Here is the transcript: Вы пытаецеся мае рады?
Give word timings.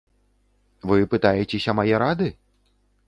Вы 0.91 0.97
пытаецеся 1.13 1.77
мае 1.81 1.93
рады? 2.05 2.27